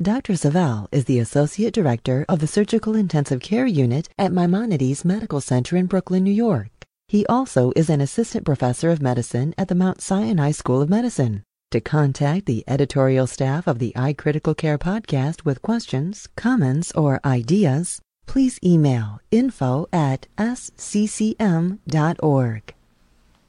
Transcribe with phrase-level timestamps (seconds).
[0.00, 0.36] Dr.
[0.36, 5.74] Savel is the Associate Director of the Surgical Intensive Care Unit at Maimonides Medical Center
[5.74, 6.68] in Brooklyn, New York.
[7.08, 11.44] He also is an Assistant Professor of Medicine at the Mount Sinai School of Medicine.
[11.70, 17.98] To contact the editorial staff of the iCritical Care podcast with questions, comments, or ideas,
[18.26, 21.40] please email info at sccm.org.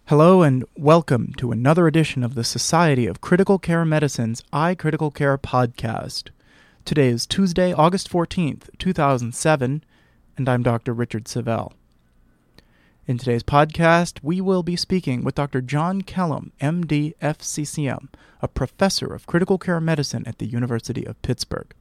[0.06, 5.38] Hello and welcome to another edition of the Society of Critical Care Medicine's iCritical Care
[5.38, 6.30] podcast.
[6.88, 9.84] Today is Tuesday, August 14th, 2007,
[10.38, 10.94] and I'm Dr.
[10.94, 11.73] Richard Savel.
[13.05, 15.59] In today's podcast, we will be speaking with Dr.
[15.59, 18.08] John Kellum, MD, FCCM,
[18.42, 21.73] a professor of critical care medicine at the University of Pittsburgh.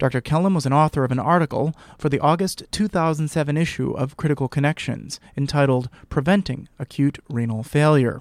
[0.00, 0.20] Dr.
[0.20, 5.20] Kellum was an author of an article for the August 2007 issue of Critical Connections
[5.36, 8.20] entitled Preventing Acute Renal Failure.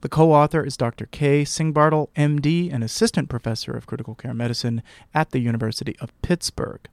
[0.00, 1.06] The co author is Dr.
[1.06, 1.42] K.
[1.42, 4.82] Singbartl, MD, and Assistant Professor of Critical Care Medicine
[5.12, 6.88] at the University of Pittsburgh.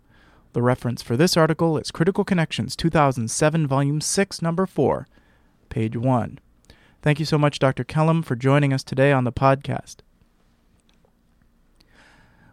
[0.54, 5.08] The reference for this article is Critical Connections 2007, Volume 6, Number 4,
[5.70, 6.40] page 1.
[7.04, 7.84] Thank you so much, Dr.
[7.84, 9.98] Kellum, for joining us today on the podcast.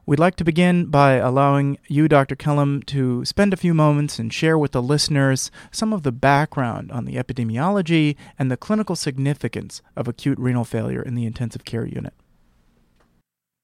[0.05, 2.35] We'd like to begin by allowing you, Dr.
[2.35, 6.91] Kellum, to spend a few moments and share with the listeners some of the background
[6.91, 11.87] on the epidemiology and the clinical significance of acute renal failure in the intensive care
[11.87, 12.15] unit.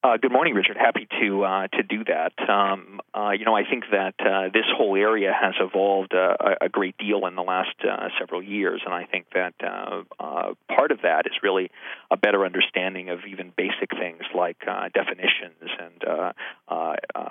[0.01, 0.77] Uh, good morning, Richard.
[0.77, 2.31] Happy to uh, to do that.
[2.49, 6.69] Um, uh, you know, I think that uh, this whole area has evolved uh, a
[6.69, 11.25] great deal in the last uh, several years, and I think that part of that
[11.25, 11.69] is really
[12.09, 14.59] a better understanding of even basic things like
[14.93, 16.33] definitions and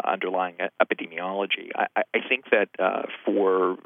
[0.05, 1.71] underlying epidemiology.
[1.75, 2.69] I, I think that
[3.25, 3.79] for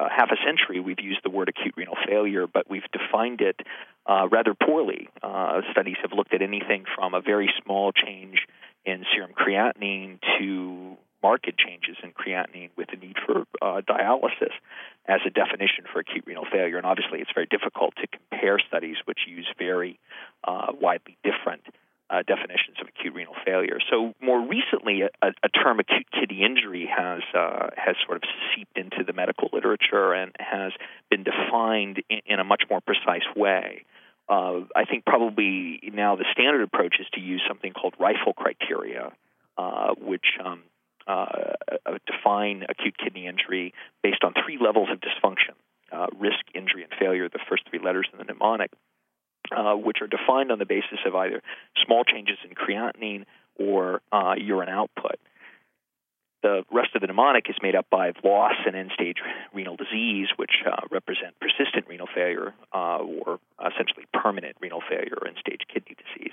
[0.00, 3.60] uh, half a century, we've used the word acute renal failure, but we've defined it
[4.06, 5.08] uh, rather poorly.
[5.22, 8.46] Uh, studies have looked at anything from a very small change
[8.84, 14.54] in serum creatinine to marked changes in creatinine with the need for uh, dialysis
[15.06, 16.78] as a definition for acute renal failure.
[16.78, 19.98] And obviously, it's very difficult to compare studies which use very
[20.44, 21.62] uh, widely different
[22.10, 23.78] uh, definitions of acute renal failure.
[23.88, 28.22] So more recently, a, a term acute kidney injury has uh, has sort of
[28.54, 30.72] seeped into the medical literature and has
[31.08, 33.84] been defined in, in a much more precise way.
[34.28, 39.12] Uh, I think probably now the standard approach is to use something called rifle criteria,
[39.56, 40.62] uh, which um,
[41.06, 41.26] uh,
[42.06, 43.72] define acute kidney injury
[44.02, 45.54] based on three levels of dysfunction:
[45.92, 47.28] uh, risk, injury, and failure.
[47.28, 48.70] The first three letters in the mnemonic
[49.50, 51.42] uh, which are defined on the basis of either
[51.84, 53.24] small changes in creatinine
[53.58, 55.16] or uh, urine output.
[56.42, 59.18] The rest of the mnemonic is made up by loss and end stage
[59.52, 65.28] renal disease, which uh, represent persistent renal failure uh, or essentially permanent renal failure or
[65.28, 66.32] end stage kidney disease.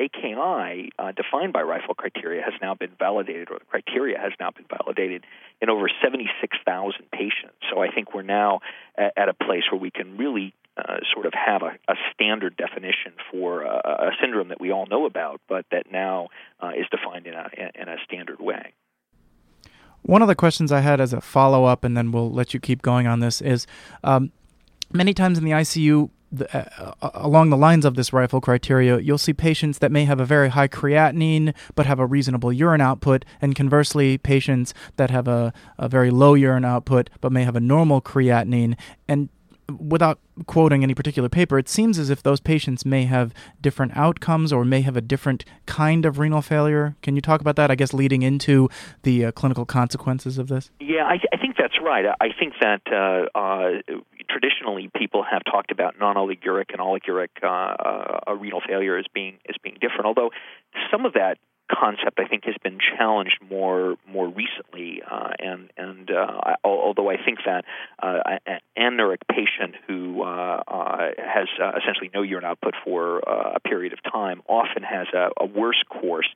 [0.00, 4.50] AKI, uh, defined by Rifle criteria, has now been validated, or the criteria has now
[4.50, 5.24] been validated
[5.60, 7.54] in over 76,000 patients.
[7.70, 8.60] So I think we're now
[8.98, 12.56] at, at a place where we can really uh, sort of have a, a standard
[12.56, 16.28] definition for a, a, syndrome that we all know about, but that now
[16.60, 18.72] uh, is defined in a, in a standard way.
[20.02, 22.60] One of the questions I had as a follow up, and then we'll let you
[22.60, 23.66] keep going on this, is
[24.02, 24.32] um,
[24.92, 28.98] many times in the ICU, the, uh, uh, along the lines of this RIFLE criteria,
[28.98, 32.80] you'll see patients that may have a very high creatinine but have a reasonable urine
[32.80, 37.56] output, and conversely, patients that have a, a very low urine output but may have
[37.56, 38.76] a normal creatinine.
[39.06, 39.28] And
[39.78, 44.52] without quoting any particular paper, it seems as if those patients may have different outcomes
[44.52, 46.96] or may have a different kind of renal failure.
[47.02, 47.70] Can you talk about that?
[47.70, 48.68] I guess leading into
[49.02, 50.70] the uh, clinical consequences of this.
[50.80, 52.04] Yeah, I, I, think that's right.
[52.20, 53.94] I think that uh, uh,
[54.28, 59.56] traditionally people have talked about non-oliguric and oliguric uh, uh, renal failure as being as
[59.62, 60.06] being different.
[60.06, 60.30] Although
[60.90, 61.38] some of that
[61.72, 67.16] concept I think has been challenged more more recently, uh, and and uh, although I
[67.16, 67.64] think that
[68.02, 70.62] uh, an anuric patient who uh,
[71.18, 71.48] has
[71.80, 76.28] essentially no urine output for a period of time often has a, a worse course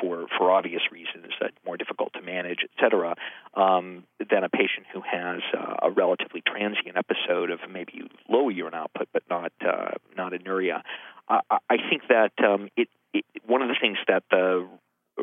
[0.00, 3.16] for for obvious reasons, that more difficult to manage, etc.,
[3.54, 5.40] um, than a patient who has
[5.82, 9.52] a relatively transient episode of maybe low urine output but not
[10.16, 10.82] not anuria.
[11.28, 11.40] I,
[11.70, 12.88] I think that um, it,
[13.54, 14.66] one of the things that the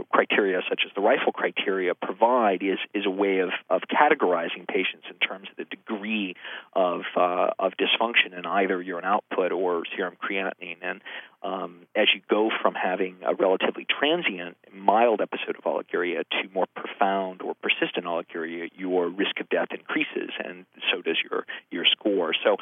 [0.09, 5.03] criteria such as the rifle criteria provide is is a way of, of categorizing patients
[5.09, 6.33] in terms of the degree
[6.71, 10.77] of uh, of dysfunction in either urine output or serum creatinine.
[10.81, 11.01] And
[11.43, 16.67] um, as you go from having a relatively transient, mild episode of oliguria to more
[16.75, 22.33] profound or persistent oliguria, your risk of death increases, and so does your your score.
[22.43, 22.57] So,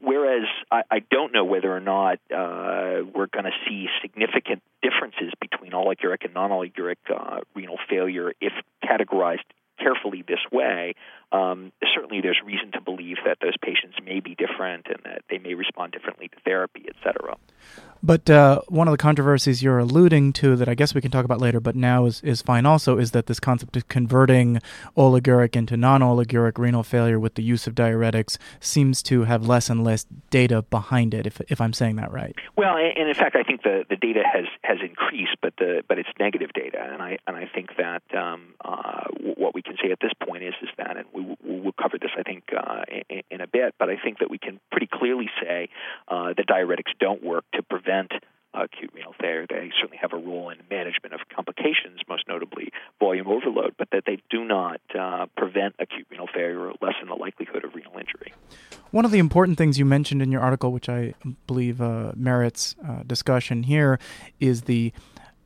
[0.00, 5.32] whereas I, I don't know whether or not uh, we're going to see significant differences
[5.40, 8.52] between oliguric and non-oliguric uh, renal failure if
[8.84, 9.44] categorized
[9.80, 10.94] carefully this way,
[11.32, 15.38] um, certainly there's reason to believe that those patients may be different and that they
[15.38, 17.36] may respond differently to therapy, et cetera.
[18.02, 21.24] But uh, one of the controversies you're alluding to that I guess we can talk
[21.24, 24.60] about later, but now is, is fine also, is that this concept of converting
[24.96, 29.68] oliguric into non oliguric renal failure with the use of diuretics seems to have less
[29.68, 32.34] and less data behind it, if, if I'm saying that right.
[32.56, 35.98] Well, and in fact, I think the, the data has, has increased, but the but
[35.98, 39.04] it's negative data, and I and I think that um, uh,
[39.36, 42.10] what we can say at this point is is that, and we, we'll cover this,
[42.18, 45.30] I think, uh, in, in, a bit, but I think that we can pretty clearly
[45.42, 45.68] say
[46.08, 48.12] uh, that diuretics don't work to prevent
[48.52, 49.46] acute renal failure.
[49.48, 54.04] They certainly have a role in management of complications, most notably volume overload, but that
[54.06, 58.34] they do not uh, prevent acute renal failure or lessen the likelihood of renal injury.
[58.90, 61.14] One of the important things you mentioned in your article, which I
[61.46, 64.00] believe uh, merits uh, discussion here,
[64.40, 64.92] is the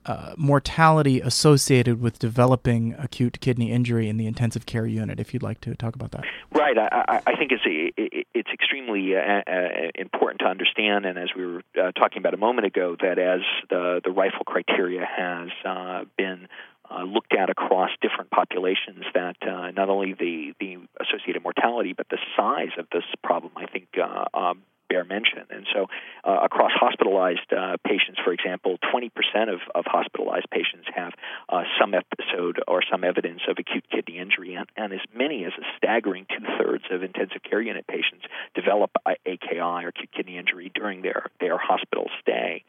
[0.06, 5.20] uh, mortality associated with developing acute kidney injury in the intensive care unit.
[5.20, 6.76] If you'd like to talk about that, right?
[6.78, 7.62] I, I think it's
[8.34, 11.62] it's extremely uh, uh, important to understand, and as we were
[11.92, 13.40] talking about a moment ago, that as
[13.70, 15.50] the the rifle criteria has
[16.16, 16.48] been
[16.90, 22.06] uh, looked at across different populations that uh, not only the, the associated mortality but
[22.10, 25.44] the size of this problem I think uh, um, bear mention.
[25.50, 25.86] And so,
[26.24, 29.10] uh, across hospitalized uh, patients, for example, 20%
[29.52, 31.12] of, of hospitalized patients have
[31.48, 35.52] uh, some episode or some evidence of acute kidney injury, and, and as many as
[35.58, 40.70] a staggering two thirds of intensive care unit patients develop AKI or acute kidney injury
[40.74, 42.64] during their, their hospital stay.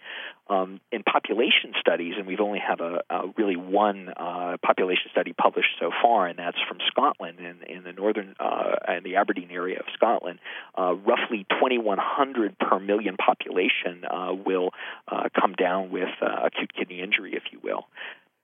[0.48, 5.34] Um, in population studies, and we've only have a, a really one uh, population study
[5.34, 9.50] published so far, and that's from Scotland in, in the northern uh, in the Aberdeen
[9.50, 10.38] area of Scotland,
[10.78, 14.70] uh, roughly 21 100 per million population uh, will
[15.08, 17.88] uh, come down with uh, acute kidney injury, if you will.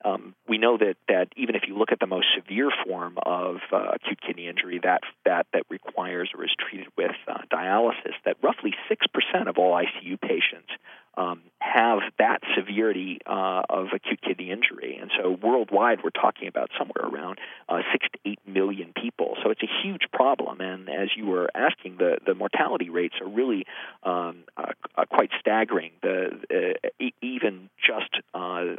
[0.04, 3.58] Um, we know that, that even if you look at the most severe form of
[3.72, 8.38] uh, acute kidney injury, that, that that requires or is treated with uh, dialysis, that
[8.42, 10.69] roughly 6% of all ICU patients
[11.18, 11.42] um,
[11.74, 14.98] have that severity uh, of acute kidney injury.
[15.02, 17.40] And so worldwide, we're talking about somewhere around
[17.70, 19.38] uh, six to eight million people.
[19.44, 20.62] So it's a huge problem.
[20.62, 23.66] And as you were asking, the, the mortality rates are really
[24.04, 25.92] um, uh, uh quite staggering.
[26.02, 28.76] The, uh, even just uh,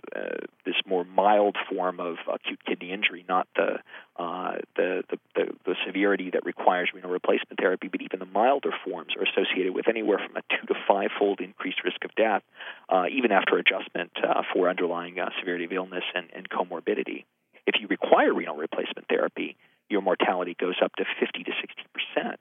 [0.65, 3.79] this more mild form of acute kidney injury, not the
[4.77, 9.15] the, the, the, the, severity that requires renal replacement therapy, but even the milder forms
[9.17, 12.43] are associated with anywhere from a two to five fold increased risk of death,
[12.93, 17.25] uh, even after adjustment uh, for underlying uh, severity of illness and, and comorbidity.
[17.67, 19.57] If you require renal replacement therapy,
[19.89, 22.41] your mortality goes up to 50 to 60 percent.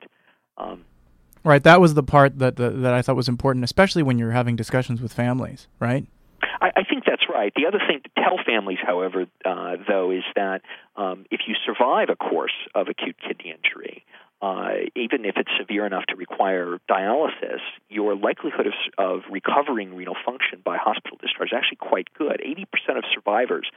[0.58, 0.84] Um,
[1.44, 4.32] right, that was the part that, that that I thought was important, especially when you're
[4.32, 5.68] having discussions with families.
[5.80, 6.06] Right.
[6.60, 7.54] I, I think that's right.
[7.56, 10.62] The other thing to tell families, however, uh, though, is that
[10.96, 14.06] um, if you survive a course of acute kidney injury,
[14.42, 20.16] uh, even if it's severe enough to require dialysis, your likelihood of, of recovering renal
[20.26, 22.42] function by hospital discharge is actually quite good.
[22.42, 23.70] 80% of survivors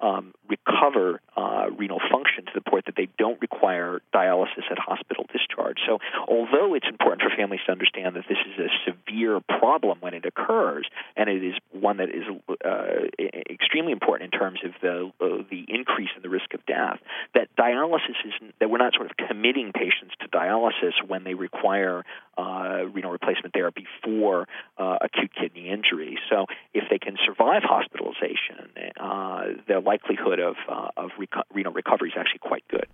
[0.00, 5.26] um, recover uh, renal function to the point that they don't require dialysis at hospital
[5.32, 5.78] discharge.
[5.86, 5.98] So,
[6.28, 10.24] although it's important for families to understand that this is a severe problem when it
[10.24, 10.86] occurs,
[11.16, 12.24] and it is one that is
[12.64, 13.08] uh,
[13.50, 16.98] extremely important in terms of the uh, the increase in the risk of death,
[17.34, 22.04] that dialysis is that we're not sort of committing patients to dialysis when they require
[22.38, 24.46] uh, renal replacement therapy for
[24.78, 26.18] uh, acute kidney injury.
[26.30, 31.10] So if they can survive hospitalization, uh, the likelihood of, uh, of
[31.52, 32.86] renal recovery is actually quite good.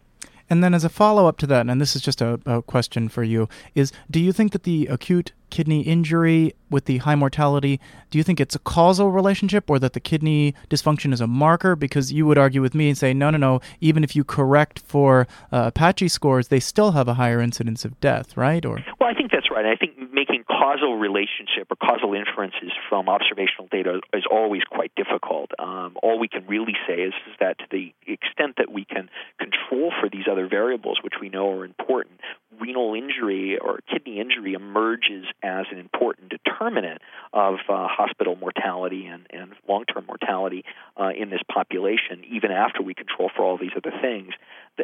[0.50, 3.08] And then, as a follow up to that, and this is just a, a, question
[3.08, 7.80] for you, is do you think that the acute kidney injury with the high mortality,
[8.10, 11.76] do you think it's a causal relationship or that the kidney dysfunction is a marker?
[11.76, 14.78] Because you would argue with me and say, no, no, no, even if you correct
[14.80, 18.64] for uh, Apache scores, they still have a higher incidence of death, right?
[18.64, 19.66] Or Well, I think that's right.
[19.66, 25.50] I think making causal relationship or causal inferences from observational data is always quite difficult.
[25.58, 29.10] Um, all we can really say is, is that to the extent that we can
[29.38, 32.20] control for these other variables, which we know are important,
[32.60, 39.26] renal injury or kidney injury emerges as an important determinant of uh, hospital mortality and,
[39.30, 40.64] and long term mortality
[40.98, 44.32] uh, in this population, even after we control for all these other things.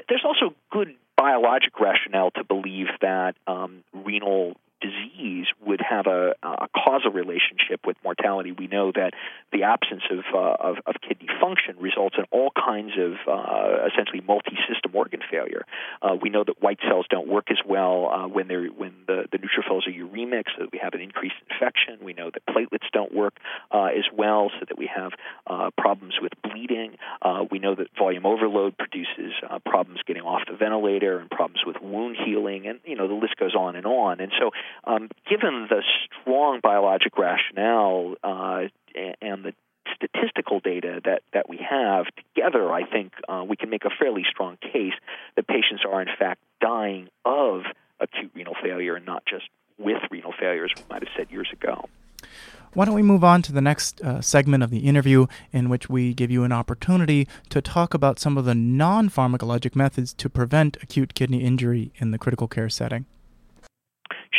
[0.09, 6.69] There's also good biologic rationale to believe that um, renal disease would have a, a,
[6.75, 8.53] causal relationship with mortality.
[8.53, 9.13] We know that
[9.53, 14.21] the absence of, uh, of, of, kidney function results in all kinds of uh, essentially
[14.27, 15.65] multi-system organ failure.
[16.03, 19.25] Uh, we know that white cells don't work as well uh, when they're when the,
[19.33, 22.05] the neutrophils are uremic, so that we have an increased infection.
[22.05, 23.35] We know that platelets don't work
[23.71, 25.13] uh, as well, so that we have
[25.47, 26.97] uh, problems with bleeding.
[27.51, 29.33] we know that volume overload produces
[29.65, 33.37] problems getting off the ventilator and problems with wound healing, and you know the list
[33.37, 34.21] goes on and on.
[34.21, 34.51] And so
[34.85, 38.63] um, given the strong biologic rationale uh,
[39.21, 39.55] and the
[39.95, 44.25] statistical data that, that we have together, I think uh, we can make a fairly
[44.29, 44.95] strong case
[45.37, 47.63] that patients are in fact dying of
[48.01, 49.45] acute renal failure and not just
[49.79, 51.89] with renal failure, as we might have said years ago.
[52.75, 55.89] Why don't we move on to the next uh, segment of the interview, in which
[55.89, 60.29] we give you an opportunity to talk about some of the non pharmacologic methods to
[60.29, 63.07] prevent acute kidney injury in the critical care setting?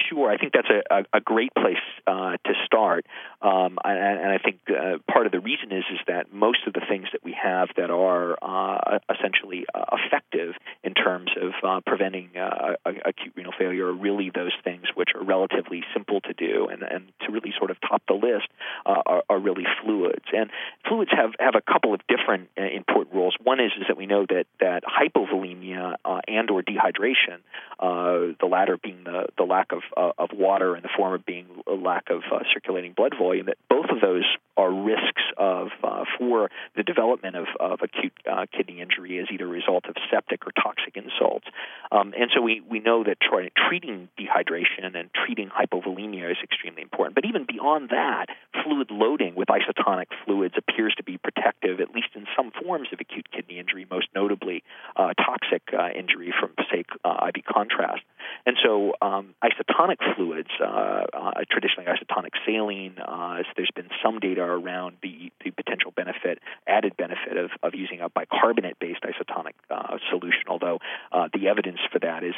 [0.10, 3.06] Sure, I think that's a, a, a great place uh, to start,
[3.42, 6.74] um, and, and, I think uh, part of the reason is is that most of
[6.74, 11.82] the things that we have that are uh, essentially uh, effective in terms of uh,
[11.86, 16.68] preventing uh, acute renal failure are really those things which are relatively simple to do,
[16.68, 18.48] and, and to really sort of top the list
[18.86, 20.26] are, are, really fluids.
[20.34, 20.50] And
[20.88, 23.36] fluids have, have a couple of different important roles.
[23.44, 25.96] One is is that we know that that hypovolemia
[26.28, 27.40] and or dehydration,
[27.80, 31.48] the latter being the the lack of uh, of water in the form of being
[31.68, 34.26] a lack of uh, circulating blood volume, that both of those
[34.58, 39.46] are risks of uh, for the development of, of acute uh, kidney injury as either
[39.46, 41.46] a result of septic or toxic insults.
[41.92, 46.82] Um, and so we, we know that try, treating dehydration and treating hypovolemia is extremely
[46.82, 47.16] important.
[47.16, 48.28] But even beyond that,
[48.64, 53.00] fluid loading with isotonic fluids appears to be protective, at least in some forms of
[53.00, 54.64] acute kidney injury, most notably
[54.96, 55.64] uh, toxic
[55.96, 58.02] injury from, say, IV contrast.
[58.46, 64.20] And so um, isotonic fluids, uh, uh, traditionally isotonic saline, uh, so there's been some
[64.20, 69.98] data around the, the potential benefit, added benefit of, of using a bicarbonate-based isotonic uh,
[70.10, 70.80] solution, although
[71.12, 72.36] uh, the evidence for that is,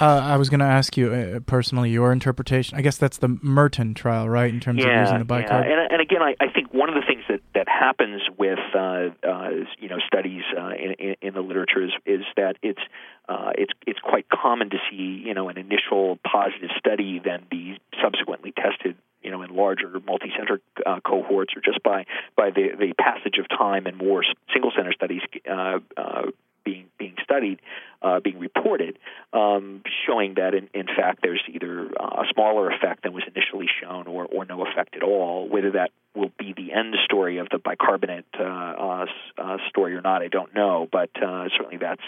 [0.00, 2.78] Uh, I was going to ask you uh, personally your interpretation.
[2.78, 4.48] I guess that's the Merten trial, right?
[4.48, 5.64] In terms yeah, of using the bicarb.
[5.64, 5.80] Yeah.
[5.80, 9.08] And, and again, I, I, think one of the things that, that happens with uh,
[9.26, 12.80] uh you know studies uh, in, in, in, the literature is, is that it's
[13.28, 17.78] uh, it's it's quite common to see you know an initial positive study then be
[18.00, 20.60] subsequently tested you know in larger multi-center
[21.04, 22.04] cohorts or just by
[22.36, 25.22] by the the passage of time and more single center studies
[26.68, 27.60] being being studied,
[28.02, 28.98] uh, being reported,
[29.32, 33.66] um, showing that in, in fact there's either uh, a smaller effect than was initially
[33.80, 35.48] shown, or or no effect at all.
[35.48, 39.06] Whether that will be the end story of the bicarbonate uh, uh,
[39.38, 40.88] uh story or not, I don't know.
[40.90, 42.02] But uh, certainly that's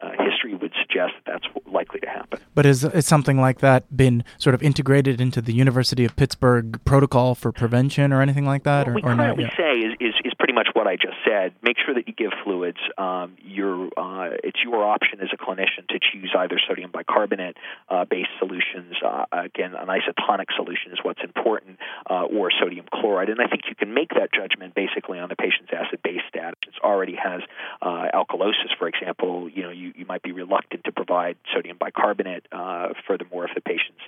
[0.00, 2.40] uh, history would suggest that that's likely to happen.
[2.60, 6.78] But is, is something like that been sort of integrated into the University of Pittsburgh
[6.84, 8.86] protocol for prevention or anything like that?
[8.86, 11.52] What or, we or currently say is, is, is pretty much what I just said.
[11.60, 12.80] Make sure that you give fluids.
[12.96, 17.58] Um, your, uh, it's your option as a clinician to choose either sodium bicarbonate
[17.90, 18.96] uh, based solutions.
[19.04, 21.76] Uh, again, an isotonic solution is what's important,
[22.08, 23.28] uh, or sodium chloride.
[23.28, 26.56] And I think you can make that judgment basically on the patient's acid base status.
[26.66, 27.42] It already has
[27.82, 29.50] uh, alkalosis, for example.
[29.50, 32.46] You know, you you, might be reluctant to provide sodium bicarbonate.
[32.50, 34.00] Uh, furthermore, if the patient's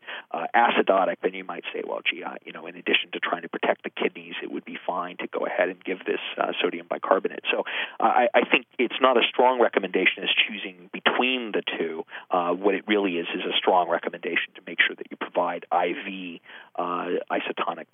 [0.57, 3.85] acidotic, then you might say, well, gee, you know, in addition to trying to protect
[3.85, 7.43] the kidneys, it would be fine to go ahead and give this uh, sodium bicarbonate.
[7.51, 7.65] So
[8.01, 12.05] I, I think it's not a strong recommendation as choosing between the two.
[12.31, 15.67] Uh, what it really is is a strong recommendation to make sure that you provide
[15.73, 16.41] IV
[16.79, 17.87] isotonic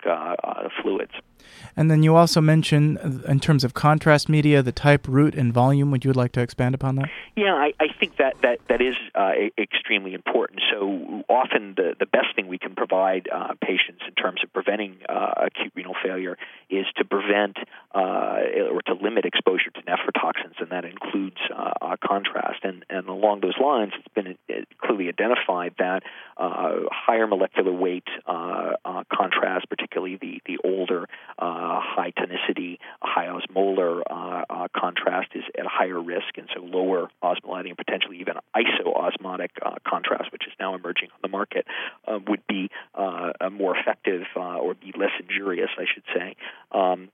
[0.81, 1.13] fluids.
[1.75, 5.91] And then you also mentioned, in terms of contrast media, the type, route, and volume.
[5.91, 7.09] Would you like to expand upon that?
[7.35, 10.61] Yeah, I, I think that that that is uh, extremely important.
[10.69, 14.97] So often the the best thing we can provide uh, patients in terms of preventing
[15.07, 16.37] uh, acute renal failure
[16.69, 17.57] is to prevent
[17.95, 22.59] uh, or to limit exposure to nephrotoxins, and that includes uh, contrast.
[22.63, 26.03] And and along those lines, it's been uh, clearly identified that
[26.37, 28.07] higher molecular weight
[28.69, 31.03] Uh, uh, contrast, particularly the the older
[31.37, 37.69] uh, high tonicity, high osmolar uh, contrast is at higher risk, and so lower osmolality
[37.69, 39.49] and potentially even isoosmotic
[39.87, 41.65] contrast, which is now emerging on the market,
[42.27, 42.69] would be
[43.51, 46.35] more effective or be less injurious, I should say.
[46.71, 47.09] Um,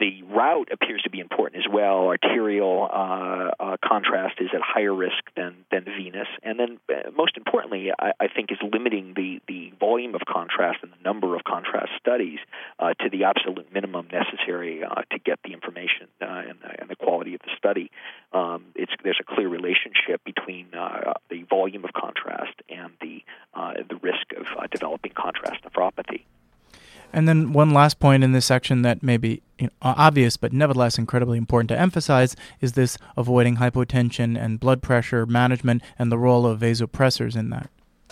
[0.00, 2.08] the route appears to be important as well.
[2.08, 6.26] Arterial uh, uh, contrast is at higher risk than, than venous.
[6.42, 10.78] And then, uh, most importantly, I, I, think is limiting the, the volume of contrast
[10.82, 12.38] and the number of contrast studies
[12.78, 16.96] uh, to the absolute minimum necessary uh, to get the information uh, and, and, the
[16.96, 17.90] quality of the study.
[18.32, 18.64] Um,
[19.04, 23.22] there's a clear relationship between the volume of contrast and the,
[23.54, 26.22] the risk of developing contrast nephropathy.
[27.12, 31.38] And then one last point in this section that maybe you obvious but nevertheless incredibly
[31.38, 36.60] important to emphasize is this avoiding hypotension and blood pressure management and the role of
[36.60, 37.70] vasopressors in that.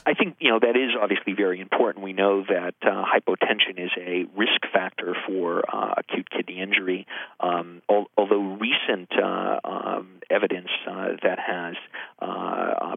[0.08, 2.02] I think you know that is obviously very important.
[2.02, 7.06] We know that uh, hypotension is a risk factor for uh, acute kidney injury.
[7.40, 11.74] Um, al- although recent uh, um, evidence uh, that has
[12.22, 12.96] uh, uh,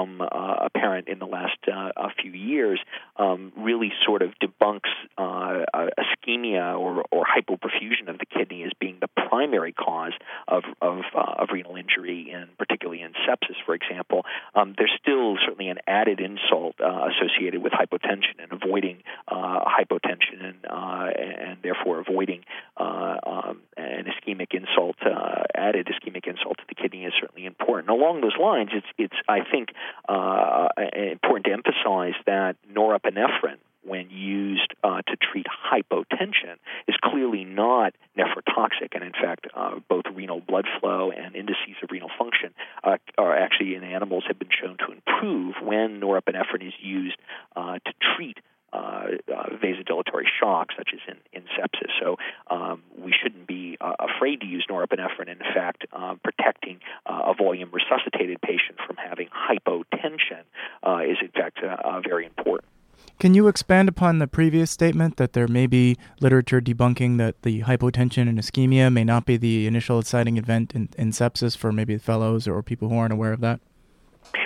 [0.00, 2.80] become apparent in the last a few years
[3.16, 5.64] um, really sort of debunks uh,
[5.98, 10.12] ischemia or, or hypoperfusion of the kidney as being the primary cause
[10.48, 14.24] of, of, uh, of renal injury, and particularly in sepsis, for example.
[14.54, 20.44] Um, there's still certainly an added insult uh, associated with hypotension and avoiding uh, hypotension
[20.44, 22.44] and, uh, and therefore avoiding
[22.76, 23.60] uh, um,
[24.30, 24.96] ischemic insult,
[25.54, 27.90] added ischemic insult to the kidney is certainly important.
[27.90, 29.70] Along those lines, it's, it's I think,
[30.08, 36.56] important to emphasize that norepinephrine, when used uh, to treat hypotension,
[36.86, 41.90] is clearly not nephrotoxic, and in fact, uh, both renal blood flow and indices of
[41.90, 42.52] renal function
[42.84, 47.16] uh, are actually in animals have been shown to improve when norepinephrine is used
[47.56, 48.49] uh, to treat uh, uh,
[49.62, 51.90] vasodilatory shock, such as in, in sepsis.
[52.00, 52.16] So
[52.48, 55.28] um, we shouldn't be uh, afraid to use norepinephrine.
[55.28, 60.42] In fact, um, protecting uh, a volume resuscitated patient from having hypotension
[60.82, 62.68] uh, is, in fact, uh, very important.
[63.18, 67.62] Can you expand upon the previous statement that there may be literature debunking that the
[67.62, 71.98] hypotension and ischemia may not be the initial inciting event in, in sepsis for maybe
[71.98, 73.60] fellows or people who aren't aware of that?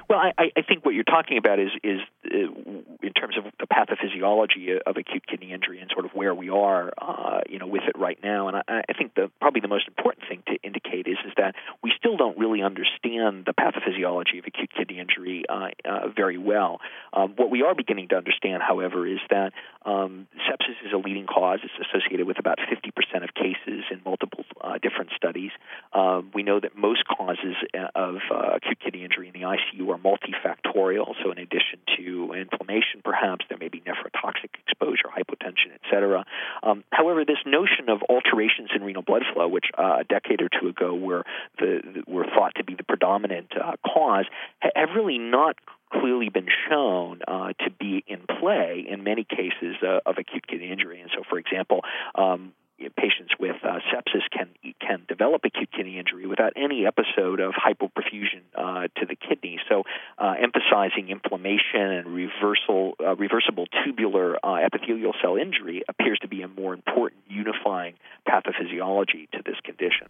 [0.08, 4.78] Well, I, I think what you're talking about is is uh, terms of the pathophysiology
[4.86, 7.98] of acute kidney injury and sort of where we are, uh, you know, with it
[7.98, 8.48] right now.
[8.48, 11.54] And I, I think the probably the most important thing to indicate is is that
[11.82, 16.80] we still don't really understand the pathophysiology of acute kidney injury uh, uh, very well.
[17.12, 19.52] Um, what we are beginning to understand, however, is that
[19.84, 21.60] um, sepsis is a leading cause.
[21.62, 25.50] It's associated with about 50% of cases in multiple uh, different studies.
[25.92, 28.16] Um, we know that most causes uh, of
[28.56, 31.14] acute kidney injury in the ICU are multifactorial.
[31.22, 36.24] So, in addition to inflammation, perhaps there may be nephrotoxic exposure, hypotension, etc.
[36.62, 40.48] Um, however, this notion of alterations in renal blood flow, which uh, a decade or
[40.48, 41.24] two ago were
[41.58, 44.26] the, were thought to be the predominant uh, cause,
[44.60, 45.56] have really not
[45.92, 50.70] clearly been shown uh, to be in play in many cases uh, of acute kidney
[50.70, 51.00] injury.
[51.00, 51.82] And so, for example,
[52.14, 52.52] um,
[52.96, 54.48] patients with uh, sepsis can
[54.80, 59.58] can develop acute kidney injury without any episode of hypoperfusion uh, to the kidney.
[59.68, 59.84] So,
[60.18, 66.42] uh, emphasizing inflammation and reversal, uh, reversible tubular uh, epithelial cell injury appears to be
[66.42, 67.94] a more important unifying
[68.28, 70.08] pathophysiology to this condition.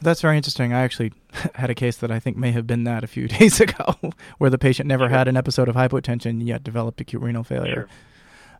[0.00, 0.72] That's very interesting.
[0.72, 1.12] I actually
[1.54, 3.96] had a case that I think may have been that a few days ago,
[4.38, 5.16] where the patient never sure.
[5.16, 7.74] had an episode of hypotension yet developed acute renal failure.
[7.74, 7.88] Sure.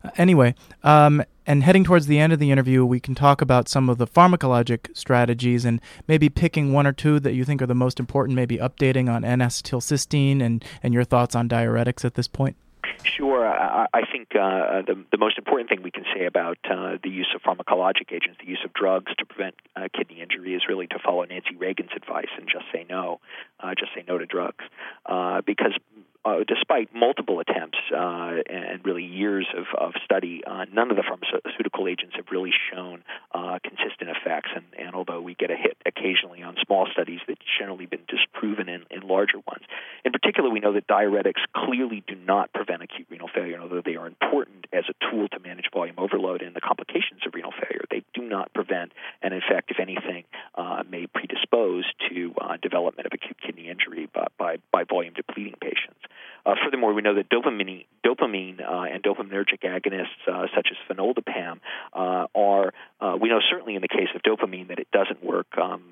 [0.03, 3.67] Uh, anyway, um, and heading towards the end of the interview, we can talk about
[3.67, 7.67] some of the pharmacologic strategies and maybe picking one or two that you think are
[7.67, 12.27] the most important, maybe updating on N-acetylcysteine and, and your thoughts on diuretics at this
[12.27, 12.57] point.
[13.15, 13.47] Sure.
[13.47, 17.09] I, I think uh, the, the most important thing we can say about uh, the
[17.09, 20.87] use of pharmacologic agents, the use of drugs to prevent uh, kidney injury, is really
[20.87, 23.19] to follow Nancy Reagan's advice and just say no.
[23.59, 24.65] Uh, just say no to drugs.
[25.05, 25.73] Uh, because
[26.27, 31.03] uh, despite multiple attempts uh, and really years of, of study, uh, none of the
[31.03, 34.49] pharmaceutical agents have really shown uh, consistent effects.
[34.53, 38.67] And, and, although we get a hit occasionally on small studies, that's generally been disproven
[38.67, 39.63] in, in larger ones.
[40.03, 43.83] In particular, we know that diuretics clearly do not prevent acute renal failure, and although
[43.83, 47.51] they are important as a tool to manage volume overload and the complications of renal
[47.51, 50.23] failure, they do not prevent, and in fact, if anything,
[50.55, 55.55] uh, may predispose to uh, development of acute kidney injury by, by, by volume depleting
[55.61, 55.99] patients.
[56.47, 61.59] Uh, furthermore, we know that dopamine, dopamine uh, and dopaminergic agonists uh, such as fenoldopam
[61.91, 65.47] uh, are, uh, we know certainly in the case of dopamine that it doesn't work.
[65.57, 65.83] Um,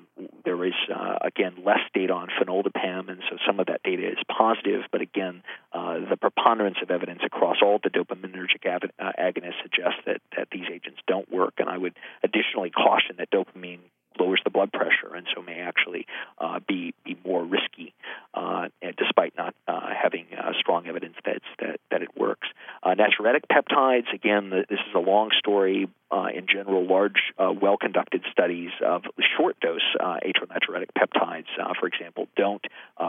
[0.46, 4.18] there is, uh, again, less data on fenoldopam, and so some of that data is
[4.30, 5.42] positive, but again,
[5.74, 11.00] the preponderance of evidence across all the dopaminergic ag- agonists suggests that, that these agents
[11.06, 13.80] don't work, and I would additionally caution that dopamine
[14.18, 16.06] lowers the blood pressure and so may actually
[16.38, 17.94] uh, be be more risky,
[18.34, 19.54] uh, despite not
[20.00, 22.48] having uh, strong evidence that that that it works.
[22.82, 25.88] Uh, natriuretic peptides, again, the, this is a long story.
[26.08, 29.02] Uh, in general, large, uh, well conducted studies of
[29.36, 32.64] short dose uh, atrial natriuretic peptides, uh, for example, don't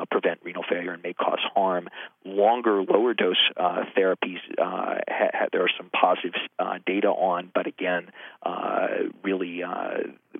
[0.10, 1.88] prevent renal failure and may cause harm.
[2.26, 3.38] Longer, lower dose
[3.95, 6.34] therapies, ha- ha- there are some positive
[6.88, 8.08] data on, but again,
[9.23, 9.62] really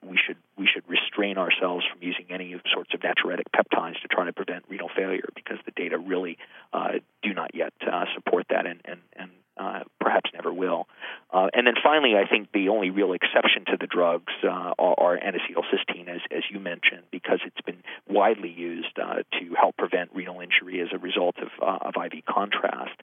[0.03, 4.25] we should we should restrain ourselves from using any sorts of natriuretic peptides to try
[4.25, 6.38] to prevent renal failure because the data really
[6.73, 10.88] uh, do not yet uh, support that and, and, and uh, perhaps never will.
[11.31, 14.95] Uh, and then finally, I think the only real exception to the drugs uh, are,
[14.99, 20.12] are N-acetylcysteine, as, as you mentioned, because it's been widely used uh, to help prevent
[20.13, 23.01] renal injury as a result of, of IV contrast.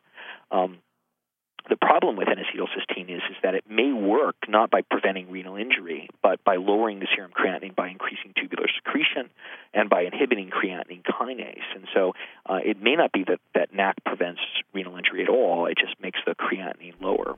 [0.50, 0.78] Um,
[1.68, 6.08] the problem with N-acetylcysteine is, is that it may work not by preventing renal injury,
[6.22, 9.30] but by lowering the serum creatinine by increasing tubular secretion
[9.72, 11.64] and by inhibiting creatinine kinase.
[11.74, 12.12] And so
[12.46, 14.40] uh, it may not be that, that NAC prevents
[14.74, 17.36] renal injury at all, it just makes the creatinine lower.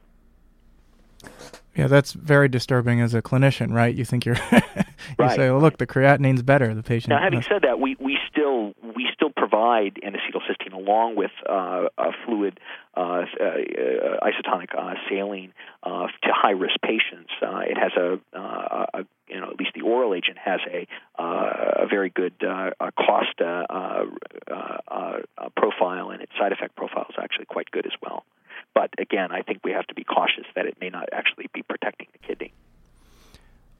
[1.76, 3.94] Yeah, that's very disturbing as a clinician, right?
[3.94, 4.60] You think you're, you
[5.18, 5.36] right.
[5.36, 7.10] say, "Well, look, the creatinine's better." The patient.
[7.10, 9.06] Now, having said that, we, we still we
[9.56, 12.60] provide N-acetylcysteine along with uh, a fluid
[12.96, 13.24] uh, uh,
[14.22, 17.30] isotonic uh, saline uh, to high risk patients.
[17.42, 20.86] It has a, a, you know at least the oral agent has a
[21.18, 23.36] a very good cost
[25.56, 28.24] profile, and its side effect profile is actually quite good as well.
[28.74, 31.62] But again, I think we have to be cautious that it may not actually be
[31.62, 32.52] protecting the kidney.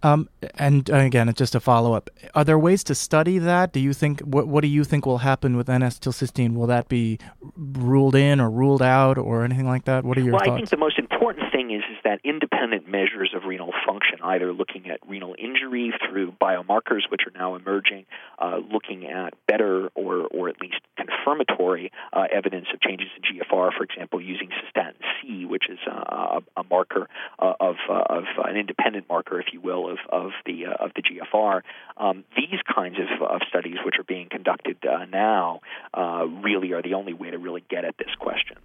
[0.02, 2.10] Um, and again, just a follow up.
[2.34, 3.72] Are there ways to study that?
[3.72, 6.54] Do you think what What do you think will happen with N-acetylcysteine?
[6.54, 7.18] Will that be
[7.56, 10.04] ruled in or ruled out or anything like that?
[10.04, 10.50] What are your well, thoughts?
[10.50, 14.52] I think the most important thing is is that independent measures of renal function, either
[14.52, 18.04] looking at renal injury through biomarkers, which are now emerging,
[18.38, 23.70] uh, looking at better or or at least confirmatory uh, evidence of changes in GFR,
[23.76, 28.56] for example, using cystatin C, which is a, a marker uh, of uh, of an
[28.56, 31.62] independent marker, if you will of of the uh, of the GFR.
[31.96, 35.60] Um, these kinds of, of studies, which are being conducted uh, now,
[35.94, 38.58] uh, really are the only way to really get at this question.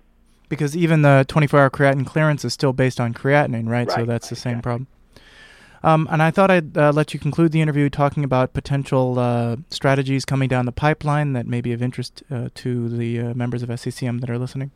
[0.50, 3.88] Because even the 24-hour creatinine clearance is still based on creatinine, right?
[3.88, 4.62] right so that's the same exactly.
[4.64, 4.88] problem.
[5.84, 9.56] Um, and I thought I'd uh, let you conclude the interview talking about potential uh,
[9.70, 13.64] strategies coming down the pipeline that may be of interest uh, to the uh, members
[13.64, 14.72] of SCCM that are listening.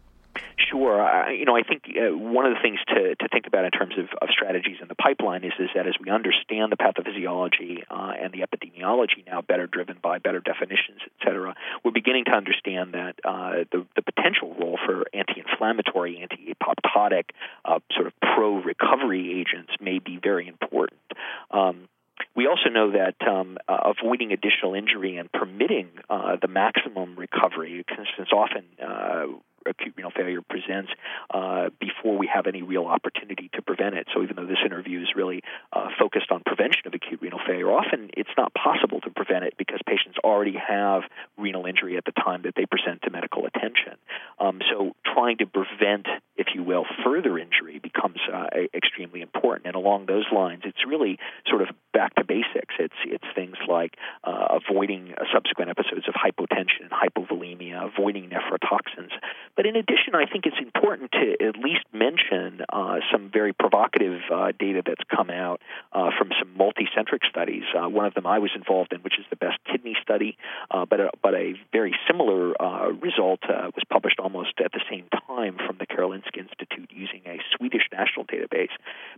[0.57, 1.01] Sure.
[1.01, 3.71] I, you know, I think uh, one of the things to, to think about in
[3.71, 7.83] terms of, of strategies in the pipeline is, is that as we understand the pathophysiology
[7.89, 12.31] uh, and the epidemiology now better driven by better definitions, et cetera, we're beginning to
[12.31, 17.29] understand that uh, the, the potential role for anti-inflammatory, anti-apoptotic,
[17.63, 20.99] uh, sort of pro-recovery agents may be very important.
[21.51, 21.87] Um,
[22.35, 27.85] we also know that um, uh, avoiding additional injury and permitting uh, the maximum recovery,
[28.17, 29.25] since often uh,
[29.65, 30.91] acute renal failure presents
[31.33, 34.07] uh, before we have any real opportunity to prevent it.
[34.13, 35.41] So even though this interview is really
[35.73, 39.55] uh, focused on prevention of acute renal failure, often it's not possible to prevent it
[39.57, 41.03] because patients already have
[41.37, 43.97] renal injury at the time that they present to medical attention.
[44.39, 49.67] Um, so trying to prevent, if you will, further injury becomes uh, extremely important.
[49.67, 52.75] And along those lines, it's really sort of back to basics.
[52.79, 59.11] It's it's things like uh, avoiding subsequent episodes of hypotension and hypovolemia, avoiding nephrotoxins,
[59.55, 64.21] but in addition, I think it's important to at least mention uh, some very provocative
[64.31, 65.61] uh, data that's come out
[65.93, 67.63] uh, from some multicentric studies.
[67.75, 70.37] Uh, one of them I was involved in, which is the Best Kidney Study,
[70.71, 75.05] uh, but a, but a very similar uh, result was published almost at the same
[75.27, 78.73] time from the Karolinska Institute using a Swedish national database.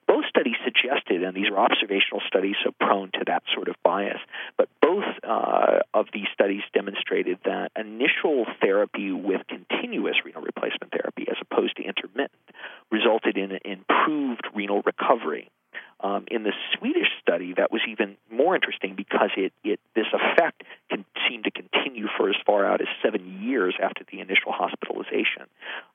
[0.08, 4.20] Both studies suggested, and these are observational studies, so prone to that sort of bias,
[4.58, 5.06] but both
[5.94, 11.84] of these studies demonstrated that initial therapy with continuous renal replacement therapy as opposed to
[11.84, 12.32] intermittent
[12.92, 15.50] resulted in improved renal recovery.
[16.00, 20.62] Um, in the Swedish study, that was even more interesting because it, it this effect
[20.92, 25.50] can seem to continue for as far out as seven years after the initial hospitalization.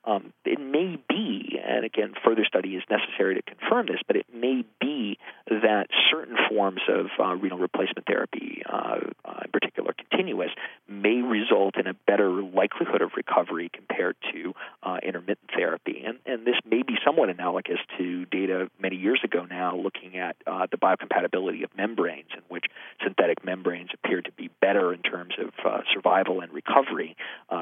[0.05, 4.26] Um, it may be, and again, further study is necessary to confirm this, but it
[4.35, 10.50] may be that certain forms of uh, renal replacement therapy, uh, uh, in particular continuous,
[10.88, 16.02] may result in a better likelihood of recovery compared to uh, intermittent therapy.
[16.05, 20.37] And, and this may be somewhat analogous to data many years ago now looking at
[20.46, 22.66] uh, the biocompatibility of membranes, in which
[23.02, 27.16] synthetic membranes appear to be better in terms of uh, survival and recovery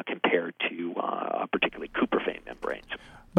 [0.06, 0.94] compared to
[1.52, 2.86] particularly cuprophane membranes.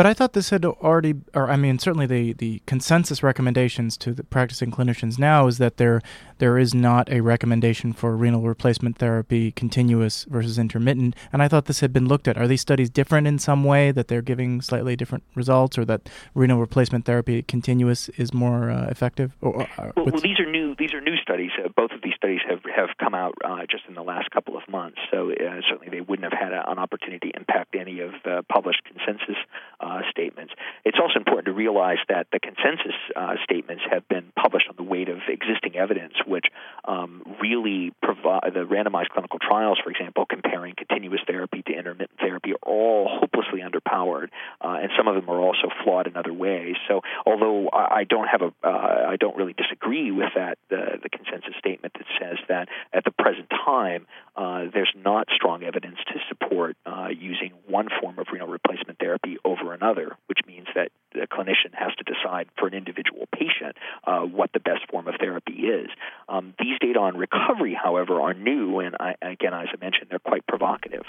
[0.02, 4.14] But I thought this had already, or I mean, certainly the, the consensus recommendations to
[4.14, 6.02] the practicing clinicians now is that there
[6.40, 11.16] there is not a recommendation for renal replacement therapy, continuous versus intermittent.
[11.32, 12.36] And I thought this had been looked at.
[12.36, 16.10] Are these studies different in some way that they're giving slightly different results, or that
[16.34, 19.38] renal replacement therapy continuous is more uh, effective?
[19.40, 21.52] Or, uh, well, well, these are new these are new studies.
[21.64, 24.58] Uh, both of these studies have have come out uh, just in the last couple
[24.58, 24.98] of months.
[25.12, 28.44] So uh, certainly they wouldn't have had a, an opportunity to impact any of the
[28.50, 29.38] published consensus
[29.82, 30.54] uh, statements.
[30.86, 34.84] It's also important to realize that the consensus uh, statements have been published on the
[34.84, 36.46] weight of existing evidence, which
[36.86, 42.54] um, really provide the randomized clinical trials, for example, comparing continuous therapy to intermittent therapy,
[42.54, 44.30] are all hopelessly underpowered,
[44.62, 46.76] uh, and some of them are also flawed in other ways.
[46.88, 51.10] So, although I don't have a, uh, I don't really disagree with that the, the
[51.10, 56.20] consensus statement that says that at the present time uh, there's not strong evidence to
[56.30, 61.28] support uh, using one form of renal replacement therapy over another, which means that the
[61.28, 65.54] clinician has to decide for an individual patient uh, what the best form of therapy
[65.54, 65.90] is.
[66.30, 70.20] Um, these data on recovery, however, are new, and I, again, as I mentioned, they're
[70.20, 71.04] quite provocative.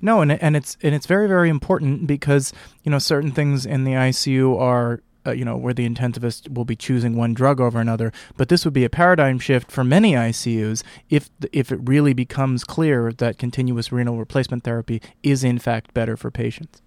[0.00, 2.52] No, and and it's and it's very very important because
[2.84, 6.64] you know certain things in the ICU are uh, you know, where the intensivist will
[6.64, 8.12] be choosing one drug over another.
[8.36, 12.64] But this would be a paradigm shift for many ICUs if if it really becomes
[12.64, 16.82] clear that continuous renal replacement therapy is in fact better for patients.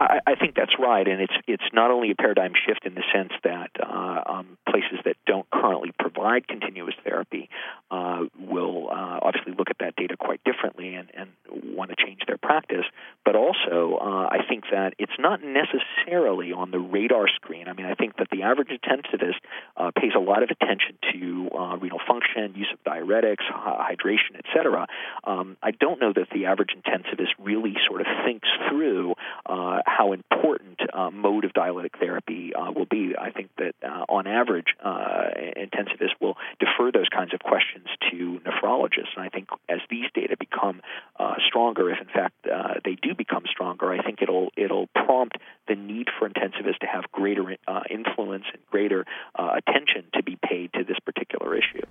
[0.00, 3.04] I, I think that's right, and it's it's not only a paradigm shift in the
[3.12, 7.48] sense that uh, um, places that don't currently provide continuous therapy
[7.90, 11.30] uh, will uh, obviously look at that data quite differently and, and
[11.76, 12.84] want to change their practice.
[13.24, 17.68] But also, uh, I think that it's not necessarily on the radar screen.
[17.68, 19.38] I mean, I think that the average intensivist
[19.76, 24.86] uh, pays a lot of attention to uh, renal function, use of diuretics, hydration, etc.
[25.22, 29.14] Um, I don't know that the average intensivist really sort of thinks through
[29.46, 33.14] uh, how important uh, mode of dialytic therapy uh, will be.
[33.18, 38.40] I think that uh, on average, uh, intensivists will defer those kinds of questions to
[38.44, 39.14] nephrologists.
[39.16, 40.80] And I think as these data become
[41.18, 45.36] uh, stronger, if in fact uh, they do become stronger, I think it'll it'll prompt
[45.68, 47.56] the need for intensivists to have greater
[47.90, 49.04] influence and greater
[49.36, 51.82] attention to be paid to this particular issue.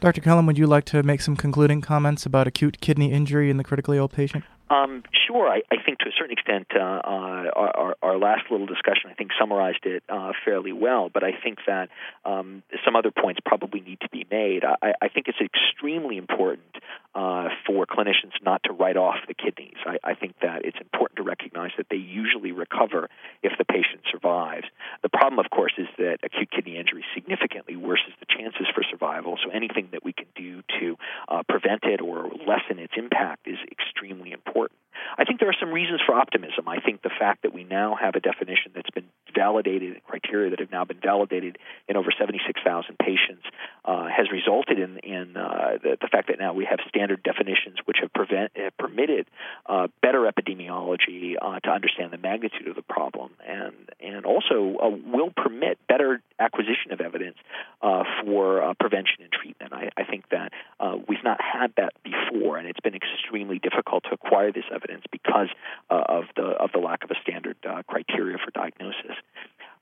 [0.00, 0.22] Dr.
[0.22, 3.64] Kellum, would you like to make some concluding comments about acute kidney injury in the
[3.64, 4.44] critically ill patient?
[4.70, 5.48] Um, sure.
[5.48, 9.14] I, I, think to a certain extent, uh, uh, our, our, last little discussion, I
[9.14, 11.10] think, summarized it uh, fairly well.
[11.12, 11.88] But I think that
[12.24, 14.62] um, some other points probably need to be made.
[14.64, 16.62] I, I think it's extremely important
[17.14, 19.76] uh, for clinicians not to write off the kidneys.
[19.84, 23.08] I, I, think that it's important to recognize that they usually recover
[23.42, 24.66] if the patient survives.
[25.02, 29.38] The problem, of course, is that acute kidney injury significantly worsens the chances for survival.
[29.42, 30.96] So anything that we can do to
[31.28, 34.78] uh, prevent it or lessen its impact is extremely important.
[35.18, 36.68] I think there are some reasons for optimism.
[36.68, 40.60] I think the fact that we now have a definition that's been validated, criteria that
[40.60, 43.44] have now been validated in over 76,000 patients,
[43.90, 47.76] uh, has resulted in, in uh, the, the, fact that now we have standard definitions
[47.86, 49.26] which have, prevent, have permitted
[49.66, 54.88] uh, better epidemiology uh, to understand the magnitude of the problem, and and also uh,
[55.12, 57.36] will permit better acquisition of evidence
[57.82, 59.72] uh, for prevention and treatment.
[59.72, 60.52] I, I think that
[61.08, 65.48] we've not had that before, and it's been extremely difficult to acquire this evidence because
[65.90, 67.56] of the of the lack of a standard
[67.88, 69.16] criteria for diagnosis.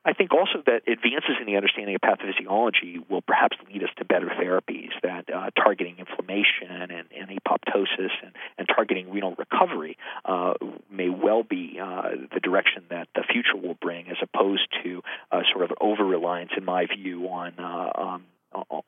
[0.08, 4.06] I think also that advances in the understanding of pathophysiology will perhaps lead us to
[4.06, 10.54] better therapies that uh, targeting inflammation and, and apoptosis and, and, targeting renal recovery uh,
[10.90, 15.42] may well be uh, the direction that the future will bring, as opposed to uh,
[15.52, 18.24] sort of over reliance, in my view, on uh, um,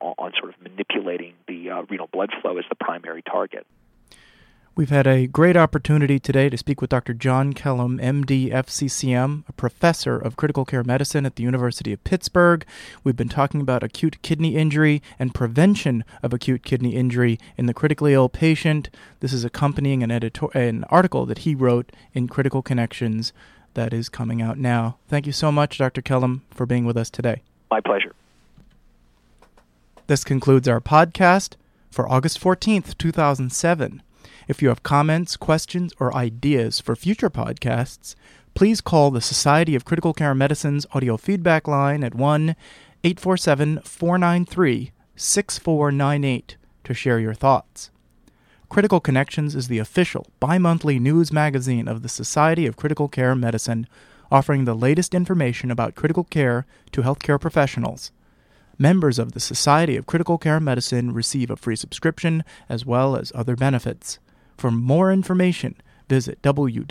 [0.01, 3.67] on sort of manipulating the uh, renal blood flow as the primary target.
[4.77, 7.13] We've had a great opportunity today to speak with Dr.
[7.13, 12.65] John Kellum, MD, FCCM, a professor of critical care medicine at the University of Pittsburgh.
[13.03, 17.75] We've been talking about acute kidney injury and prevention of acute kidney injury in the
[17.75, 18.91] critically ill patient.
[19.19, 23.33] This is accompanying an, editor- an article that he wrote in Critical Connections
[23.75, 24.99] that is coming out now.
[25.09, 26.01] Thank you so much, Dr.
[26.01, 27.43] Kellum, for being with us today.
[27.71, 28.15] My pleasure.
[30.07, 31.55] This concludes our podcast
[31.91, 34.03] for August 14th, 2007.
[34.51, 38.17] If you have comments, questions, or ideas for future podcasts,
[38.53, 42.57] please call the Society of Critical Care Medicine's audio feedback line at 1
[43.05, 47.93] 847 493 6498 to share your thoughts.
[48.69, 53.37] Critical Connections is the official bi monthly news magazine of the Society of Critical Care
[53.37, 53.87] Medicine,
[54.33, 58.11] offering the latest information about critical care to healthcare professionals.
[58.81, 63.31] Members of the Society of Critical Care Medicine receive a free subscription as well as
[63.33, 64.19] other benefits.
[64.61, 66.85] For more information, visit www.sccm.org.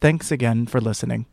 [0.00, 1.26] Thanks again for listening.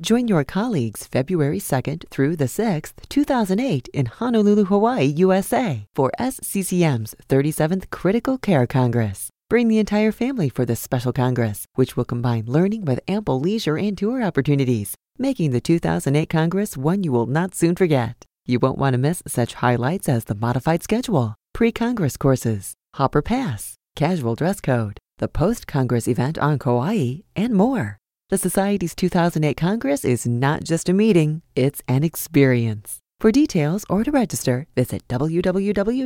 [0.00, 7.14] Join your colleagues February 2nd through the 6th, 2008 in Honolulu, Hawaii, USA for SCCM's
[7.28, 9.28] 37th Critical Care Congress.
[9.50, 13.76] Bring the entire family for this special Congress, which will combine learning with ample leisure
[13.76, 18.24] and tour opportunities, making the 2008 Congress one you will not soon forget.
[18.46, 23.20] You won't want to miss such highlights as the modified schedule, pre Congress courses, Hopper
[23.20, 27.98] Pass, casual dress code, the post Congress event on Kauai, and more.
[28.30, 32.98] The Society's 2008 Congress is not just a meeting, it's an experience.
[33.18, 36.04] For details or to register, visit www.sccm.org.